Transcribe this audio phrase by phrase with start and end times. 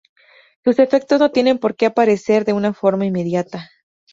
[0.63, 3.69] Sus efectos no tienen porque aparecer de una forma inmediata.